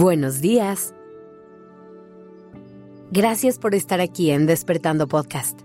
Buenos 0.00 0.40
días. 0.40 0.94
Gracias 3.10 3.58
por 3.58 3.74
estar 3.74 4.00
aquí 4.00 4.30
en 4.30 4.46
Despertando 4.46 5.08
Podcast. 5.08 5.62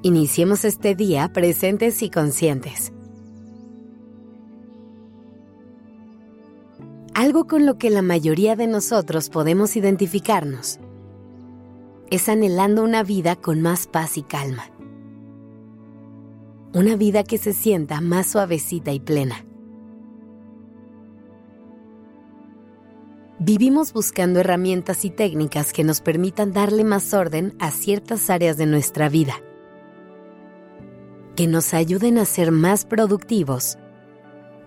Iniciemos 0.00 0.64
este 0.64 0.94
día 0.94 1.30
presentes 1.34 2.02
y 2.02 2.08
conscientes. 2.08 2.94
Algo 7.12 7.46
con 7.46 7.66
lo 7.66 7.76
que 7.76 7.90
la 7.90 8.00
mayoría 8.00 8.56
de 8.56 8.68
nosotros 8.68 9.28
podemos 9.28 9.76
identificarnos 9.76 10.78
es 12.10 12.30
anhelando 12.30 12.84
una 12.84 13.02
vida 13.02 13.36
con 13.36 13.60
más 13.60 13.86
paz 13.86 14.16
y 14.16 14.22
calma. 14.22 14.70
Una 16.72 16.96
vida 16.96 17.22
que 17.22 17.36
se 17.36 17.52
sienta 17.52 18.00
más 18.00 18.28
suavecita 18.28 18.92
y 18.92 19.00
plena. 19.00 19.44
Vivimos 23.46 23.92
buscando 23.92 24.40
herramientas 24.40 25.04
y 25.04 25.10
técnicas 25.10 25.74
que 25.74 25.84
nos 25.84 26.00
permitan 26.00 26.54
darle 26.54 26.82
más 26.82 27.12
orden 27.12 27.54
a 27.60 27.72
ciertas 27.72 28.30
áreas 28.30 28.56
de 28.56 28.64
nuestra 28.64 29.10
vida, 29.10 29.34
que 31.36 31.46
nos 31.46 31.74
ayuden 31.74 32.16
a 32.16 32.24
ser 32.24 32.52
más 32.52 32.86
productivos 32.86 33.76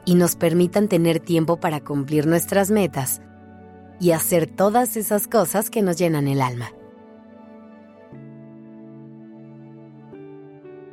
y 0.05 0.13
nos 0.13 0.35
permitan 0.35 0.89
tener 0.89 1.19
tiempo 1.19 1.59
para 1.59 1.83
cumplir 1.83 2.27
nuestras 2.27 2.69
metas 2.69 3.19
y 3.99 4.11
hacer 4.11 4.45
todas 4.45 4.95
esas 4.95 5.27
cosas 5.27 5.71
que 5.71 5.81
nos 5.81 5.97
llenan 5.97 6.27
el 6.27 6.39
alma. 6.39 6.71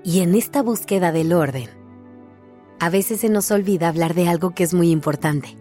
Y 0.03 0.21
en 0.21 0.35
esta 0.35 0.63
búsqueda 0.63 1.13
del 1.13 1.35
orden, 1.35 1.69
a 2.81 2.89
veces 2.89 3.21
se 3.21 3.29
nos 3.29 3.51
olvida 3.51 3.89
hablar 3.89 4.15
de 4.15 4.27
algo 4.27 4.55
que 4.55 4.65
es 4.65 4.73
muy 4.73 4.91
importante 4.91 5.59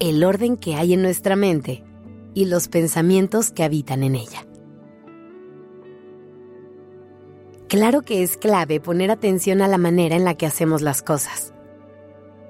el 0.00 0.24
orden 0.24 0.56
que 0.56 0.74
hay 0.74 0.94
en 0.94 1.02
nuestra 1.02 1.36
mente 1.36 1.84
y 2.32 2.46
los 2.46 2.68
pensamientos 2.68 3.50
que 3.50 3.64
habitan 3.64 4.02
en 4.02 4.14
ella. 4.14 4.46
Claro 7.68 8.00
que 8.02 8.22
es 8.22 8.36
clave 8.36 8.80
poner 8.80 9.10
atención 9.10 9.60
a 9.60 9.68
la 9.68 9.78
manera 9.78 10.16
en 10.16 10.24
la 10.24 10.34
que 10.34 10.46
hacemos 10.46 10.80
las 10.80 11.02
cosas, 11.02 11.52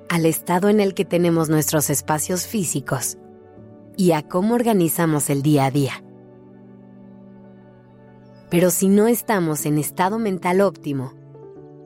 al 0.09 0.27
estado 0.27 0.69
en 0.69 0.81
el 0.81 0.95
que 0.95 1.05
tenemos 1.05 1.51
nuestros 1.51 1.91
espacios 1.91 2.47
físicos 2.47 3.19
y 3.97 4.13
a 4.13 4.23
cómo 4.23 4.55
organizamos 4.55 5.29
el 5.29 5.43
día 5.43 5.67
a 5.67 5.71
día. 5.71 6.05
Pero 8.49 8.71
si 8.71 8.89
no 8.89 9.09
estamos 9.09 9.67
en 9.67 9.77
estado 9.77 10.19
mental 10.19 10.61
óptimo, 10.61 11.15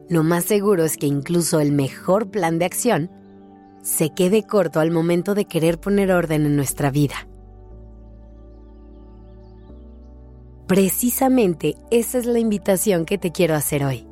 lo 0.08 0.22
más 0.22 0.44
seguro 0.44 0.84
es 0.84 0.98
que 0.98 1.06
incluso 1.06 1.58
el 1.58 1.72
mejor 1.72 2.30
plan 2.30 2.58
de 2.58 2.66
acción 2.66 3.10
se 3.84 4.14
quede 4.14 4.44
corto 4.44 4.80
al 4.80 4.90
momento 4.90 5.34
de 5.34 5.44
querer 5.44 5.78
poner 5.78 6.10
orden 6.10 6.46
en 6.46 6.56
nuestra 6.56 6.90
vida. 6.90 7.28
Precisamente 10.66 11.76
esa 11.90 12.16
es 12.16 12.24
la 12.24 12.38
invitación 12.38 13.04
que 13.04 13.18
te 13.18 13.30
quiero 13.30 13.54
hacer 13.54 13.84
hoy, 13.84 14.08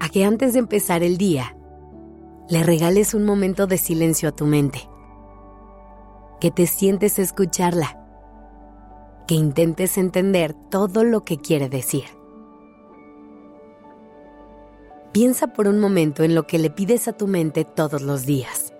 a 0.00 0.08
que 0.08 0.24
antes 0.24 0.54
de 0.54 0.58
empezar 0.58 1.04
el 1.04 1.18
día, 1.18 1.56
le 2.50 2.64
regales 2.64 3.14
un 3.14 3.24
momento 3.24 3.68
de 3.68 3.78
silencio 3.78 4.28
a 4.28 4.32
tu 4.32 4.44
mente, 4.44 4.80
que 6.40 6.50
te 6.50 6.66
sientes 6.66 7.20
a 7.20 7.22
escucharla, 7.22 8.02
que 9.28 9.36
intentes 9.36 9.98
entender 9.98 10.52
todo 10.52 11.04
lo 11.04 11.22
que 11.22 11.38
quiere 11.38 11.68
decir. 11.68 12.04
Piensa 15.12 15.52
por 15.52 15.68
un 15.68 15.78
momento 15.78 16.24
en 16.24 16.34
lo 16.34 16.48
que 16.48 16.58
le 16.58 16.70
pides 16.70 17.06
a 17.06 17.12
tu 17.12 17.28
mente 17.28 17.64
todos 17.64 18.02
los 18.02 18.26
días 18.26 18.72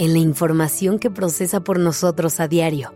en 0.00 0.14
la 0.14 0.18
información 0.18 0.98
que 0.98 1.10
procesa 1.10 1.60
por 1.60 1.78
nosotros 1.78 2.40
a 2.40 2.48
diario, 2.48 2.94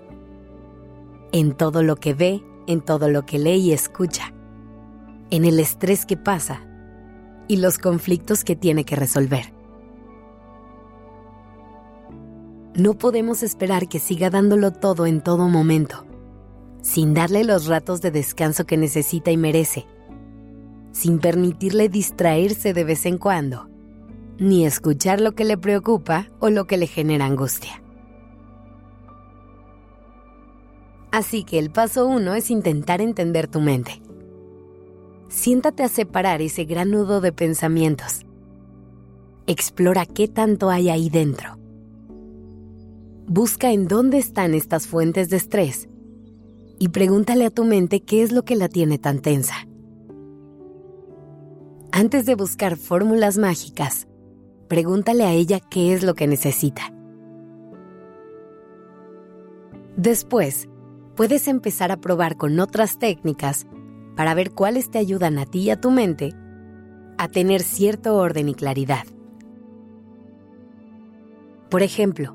en 1.32 1.52
todo 1.52 1.82
lo 1.82 1.96
que 1.96 2.14
ve, 2.14 2.42
en 2.66 2.80
todo 2.80 3.10
lo 3.10 3.26
que 3.26 3.38
lee 3.38 3.56
y 3.56 3.72
escucha, 3.72 4.32
en 5.28 5.44
el 5.44 5.60
estrés 5.60 6.06
que 6.06 6.16
pasa 6.16 6.66
y 7.46 7.56
los 7.58 7.76
conflictos 7.76 8.42
que 8.42 8.56
tiene 8.56 8.86
que 8.86 8.96
resolver. 8.96 9.52
No 12.74 12.94
podemos 12.94 13.42
esperar 13.42 13.86
que 13.86 13.98
siga 13.98 14.30
dándolo 14.30 14.70
todo 14.70 15.04
en 15.04 15.20
todo 15.20 15.50
momento, 15.50 16.06
sin 16.80 17.12
darle 17.12 17.44
los 17.44 17.66
ratos 17.66 18.00
de 18.00 18.12
descanso 18.12 18.64
que 18.64 18.78
necesita 18.78 19.30
y 19.30 19.36
merece, 19.36 19.84
sin 20.92 21.18
permitirle 21.18 21.90
distraerse 21.90 22.72
de 22.72 22.84
vez 22.84 23.04
en 23.04 23.18
cuando 23.18 23.73
ni 24.38 24.64
escuchar 24.64 25.20
lo 25.20 25.32
que 25.32 25.44
le 25.44 25.56
preocupa 25.56 26.28
o 26.40 26.50
lo 26.50 26.66
que 26.66 26.76
le 26.76 26.86
genera 26.86 27.26
angustia. 27.26 27.82
Así 31.10 31.44
que 31.44 31.60
el 31.60 31.70
paso 31.70 32.06
uno 32.06 32.34
es 32.34 32.50
intentar 32.50 33.00
entender 33.00 33.46
tu 33.46 33.60
mente. 33.60 34.02
Siéntate 35.28 35.84
a 35.84 35.88
separar 35.88 36.42
ese 36.42 36.64
gran 36.64 36.90
nudo 36.90 37.20
de 37.20 37.32
pensamientos. 37.32 38.26
Explora 39.46 40.06
qué 40.06 40.26
tanto 40.26 40.70
hay 40.70 40.90
ahí 40.90 41.10
dentro. 41.10 41.56
Busca 43.26 43.70
en 43.70 43.86
dónde 43.86 44.18
están 44.18 44.54
estas 44.54 44.86
fuentes 44.86 45.30
de 45.30 45.36
estrés 45.36 45.88
y 46.78 46.88
pregúntale 46.88 47.46
a 47.46 47.50
tu 47.50 47.64
mente 47.64 48.00
qué 48.00 48.22
es 48.22 48.32
lo 48.32 48.44
que 48.44 48.56
la 48.56 48.68
tiene 48.68 48.98
tan 48.98 49.20
tensa. 49.20 49.54
Antes 51.92 52.26
de 52.26 52.34
buscar 52.34 52.76
fórmulas 52.76 53.38
mágicas, 53.38 54.08
pregúntale 54.74 55.22
a 55.22 55.30
ella 55.30 55.60
qué 55.60 55.94
es 55.94 56.02
lo 56.02 56.14
que 56.14 56.26
necesita. 56.26 56.92
Después, 59.96 60.68
puedes 61.14 61.46
empezar 61.46 61.92
a 61.92 61.98
probar 61.98 62.36
con 62.36 62.58
otras 62.58 62.98
técnicas 62.98 63.68
para 64.16 64.34
ver 64.34 64.50
cuáles 64.50 64.90
te 64.90 64.98
ayudan 64.98 65.38
a 65.38 65.46
ti 65.46 65.60
y 65.60 65.70
a 65.70 65.80
tu 65.80 65.92
mente 65.92 66.34
a 67.18 67.28
tener 67.28 67.62
cierto 67.62 68.16
orden 68.16 68.48
y 68.48 68.54
claridad. 68.56 69.04
Por 71.70 71.84
ejemplo, 71.84 72.34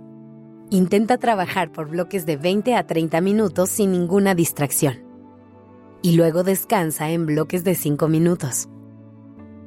intenta 0.69 1.17
trabajar 1.17 1.73
por 1.73 1.89
bloques 1.89 2.25
de 2.25 2.38
20 2.38 2.73
a 2.73 2.88
30 2.88 3.19
minutos 3.19 3.69
sin 3.69 3.91
ninguna 3.91 4.33
distracción 4.33 5.03
y 6.01 6.16
luego 6.16 6.45
descansa 6.45 7.09
en 7.09 7.25
bloques 7.25 7.66
de 7.66 7.75
5 7.75 8.07
minutos. 8.07 8.69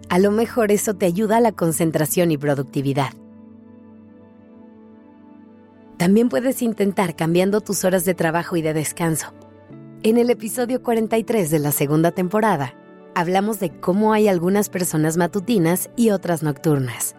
A 0.09 0.19
lo 0.19 0.31
mejor 0.31 0.73
eso 0.73 0.95
te 0.95 1.07
ayuda 1.07 1.39
a 1.39 1.41
la 1.41 1.53
concentración 1.53 2.31
y 2.31 2.39
productividad. 2.39 3.13
También 5.97 6.29
puedes 6.29 6.63
intentar 6.63 7.15
cambiando 7.15 7.61
tus 7.61 7.85
horas 7.85 8.05
de 8.05 8.15
trabajo 8.15 8.57
y 8.57 8.63
de 8.63 8.75
descanso. 8.75 9.33
En 10.03 10.19
el 10.19 10.31
episodio 10.31 10.83
43 10.83 11.51
de 11.51 11.59
la 11.61 11.71
segunda 11.71 12.11
temporada, 12.11 12.75
hablamos 13.15 13.61
de 13.61 13.71
cómo 13.71 14.13
hay 14.13 14.27
algunas 14.27 14.69
personas 14.69 15.17
matutinas 15.17 15.91
y 15.97 16.11
otras 16.11 16.43
nocturnas. 16.43 17.15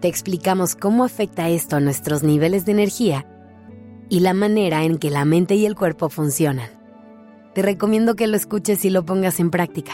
Te 0.00 0.08
explicamos 0.08 0.76
cómo 0.76 1.04
afecta 1.04 1.50
esto 1.50 1.76
a 1.76 1.80
nuestros 1.80 2.22
niveles 2.22 2.64
de 2.64 2.72
energía 2.72 3.26
y 4.08 4.20
la 4.20 4.32
manera 4.32 4.82
en 4.84 4.96
que 4.96 5.10
la 5.10 5.26
mente 5.26 5.56
y 5.56 5.66
el 5.66 5.74
cuerpo 5.74 6.08
funcionan. 6.08 6.70
Te 7.54 7.60
recomiendo 7.60 8.16
que 8.16 8.26
lo 8.26 8.36
escuches 8.36 8.84
y 8.84 8.90
lo 8.90 9.04
pongas 9.04 9.40
en 9.40 9.50
práctica. 9.50 9.92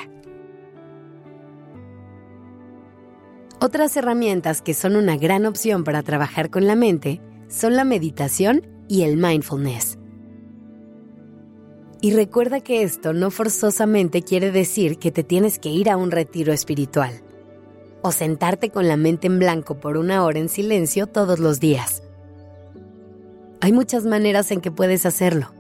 Otras 3.67 3.97
herramientas 3.97 4.63
que 4.63 4.75
son 4.75 4.95
una 4.95 5.17
gran 5.17 5.45
opción 5.45 5.83
para 5.83 6.05
trabajar 6.05 6.51
con 6.51 6.69
la 6.69 6.77
mente 6.77 7.21
son 7.49 7.75
la 7.75 7.83
meditación 7.83 8.65
y 8.87 9.03
el 9.03 9.17
mindfulness. 9.17 9.99
Y 12.01 12.13
recuerda 12.13 12.61
que 12.61 12.85
esto 12.85 13.13
no 13.13 13.33
forzosamente 13.33 14.23
quiere 14.23 14.53
decir 14.53 14.99
que 14.99 15.11
te 15.11 15.25
tienes 15.25 15.59
que 15.59 15.69
ir 15.69 15.91
a 15.91 15.97
un 15.97 16.13
retiro 16.13 16.53
espiritual 16.53 17.25
o 18.03 18.13
sentarte 18.13 18.71
con 18.71 18.87
la 18.87 18.97
mente 18.97 19.27
en 19.27 19.41
blanco 19.41 19.81
por 19.81 19.97
una 19.97 20.25
hora 20.25 20.39
en 20.39 20.49
silencio 20.49 21.09
todos 21.09 21.41
los 21.41 21.59
días. 21.59 22.05
Hay 23.61 23.73
muchas 23.73 24.05
maneras 24.05 24.53
en 24.53 24.61
que 24.61 24.71
puedes 24.71 25.05
hacerlo. 25.07 25.53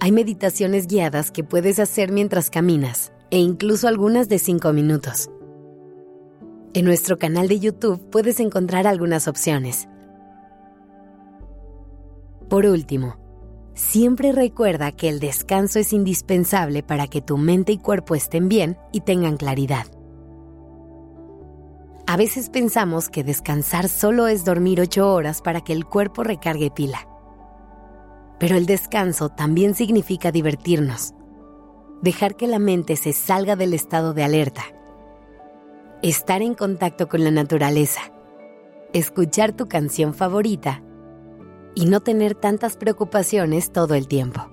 Hay 0.00 0.12
meditaciones 0.12 0.86
guiadas 0.86 1.30
que 1.30 1.44
puedes 1.44 1.78
hacer 1.78 2.12
mientras 2.12 2.50
caminas 2.50 3.10
e 3.30 3.38
incluso 3.38 3.88
algunas 3.88 4.28
de 4.28 4.38
5 4.38 4.74
minutos. 4.74 5.30
En 6.74 6.86
nuestro 6.86 7.18
canal 7.18 7.48
de 7.48 7.60
YouTube 7.60 8.00
puedes 8.08 8.40
encontrar 8.40 8.86
algunas 8.86 9.28
opciones. 9.28 9.88
Por 12.48 12.64
último, 12.64 13.18
siempre 13.74 14.32
recuerda 14.32 14.90
que 14.90 15.10
el 15.10 15.20
descanso 15.20 15.78
es 15.80 15.92
indispensable 15.92 16.82
para 16.82 17.08
que 17.08 17.20
tu 17.20 17.36
mente 17.36 17.72
y 17.72 17.78
cuerpo 17.78 18.14
estén 18.14 18.48
bien 18.48 18.78
y 18.90 19.02
tengan 19.02 19.36
claridad. 19.36 19.84
A 22.06 22.16
veces 22.16 22.48
pensamos 22.48 23.10
que 23.10 23.22
descansar 23.22 23.90
solo 23.90 24.26
es 24.26 24.46
dormir 24.46 24.80
ocho 24.80 25.12
horas 25.12 25.42
para 25.42 25.60
que 25.60 25.74
el 25.74 25.84
cuerpo 25.84 26.24
recargue 26.24 26.70
pila. 26.70 27.06
Pero 28.38 28.56
el 28.56 28.64
descanso 28.64 29.28
también 29.28 29.74
significa 29.74 30.32
divertirnos, 30.32 31.12
dejar 32.00 32.34
que 32.34 32.46
la 32.46 32.58
mente 32.58 32.96
se 32.96 33.12
salga 33.12 33.56
del 33.56 33.74
estado 33.74 34.14
de 34.14 34.24
alerta 34.24 34.62
estar 36.02 36.42
en 36.42 36.54
contacto 36.54 37.08
con 37.08 37.22
la 37.22 37.30
naturaleza, 37.30 38.00
escuchar 38.92 39.52
tu 39.52 39.68
canción 39.68 40.14
favorita 40.14 40.82
y 41.74 41.86
no 41.86 42.00
tener 42.00 42.34
tantas 42.34 42.76
preocupaciones 42.76 43.72
todo 43.72 43.94
el 43.94 44.08
tiempo. 44.08 44.50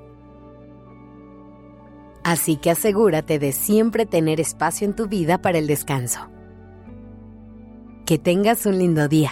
Así 2.23 2.57
que 2.57 2.69
asegúrate 2.69 3.39
de 3.39 3.51
siempre 3.51 4.05
tener 4.05 4.39
espacio 4.39 4.87
en 4.87 4.95
tu 4.95 5.07
vida 5.07 5.41
para 5.41 5.57
el 5.57 5.65
descanso. 5.65 6.29
Que 8.05 8.19
tengas 8.19 8.65
un 8.67 8.77
lindo 8.77 9.07
día. 9.07 9.31